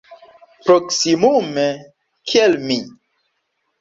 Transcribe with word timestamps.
Proksimume 0.69 1.67
kiel 2.31 2.59
mi. 2.67 2.79